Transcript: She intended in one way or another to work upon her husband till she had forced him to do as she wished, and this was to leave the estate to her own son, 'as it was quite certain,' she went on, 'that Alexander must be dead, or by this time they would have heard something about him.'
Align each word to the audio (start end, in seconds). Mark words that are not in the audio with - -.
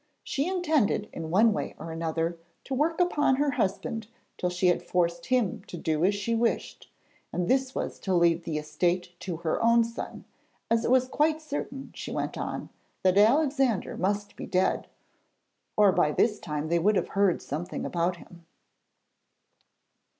She 0.23 0.49
intended 0.49 1.09
in 1.13 1.29
one 1.29 1.53
way 1.53 1.75
or 1.77 1.91
another 1.91 2.39
to 2.63 2.73
work 2.73 2.99
upon 2.99 3.35
her 3.35 3.51
husband 3.51 4.07
till 4.35 4.49
she 4.49 4.65
had 4.65 4.81
forced 4.81 5.27
him 5.27 5.63
to 5.67 5.77
do 5.77 6.03
as 6.03 6.15
she 6.15 6.33
wished, 6.33 6.89
and 7.31 7.47
this 7.47 7.75
was 7.75 7.99
to 7.99 8.15
leave 8.15 8.43
the 8.43 8.57
estate 8.57 9.11
to 9.19 9.37
her 9.45 9.61
own 9.61 9.83
son, 9.83 10.25
'as 10.71 10.83
it 10.83 10.89
was 10.89 11.07
quite 11.07 11.39
certain,' 11.39 11.91
she 11.93 12.09
went 12.11 12.35
on, 12.35 12.69
'that 13.03 13.19
Alexander 13.19 13.95
must 13.95 14.35
be 14.35 14.47
dead, 14.47 14.87
or 15.77 15.91
by 15.91 16.11
this 16.11 16.39
time 16.39 16.69
they 16.69 16.79
would 16.79 16.95
have 16.95 17.09
heard 17.09 17.39
something 17.39 17.85
about 17.85 18.15
him.' 18.15 18.43